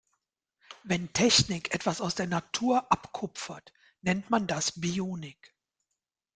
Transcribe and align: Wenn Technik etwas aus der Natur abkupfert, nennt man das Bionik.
Wenn 0.81 1.13
Technik 1.13 1.75
etwas 1.75 2.01
aus 2.01 2.15
der 2.15 2.25
Natur 2.25 2.91
abkupfert, 2.91 3.71
nennt 4.01 4.31
man 4.31 4.47
das 4.47 4.79
Bionik. 4.81 5.53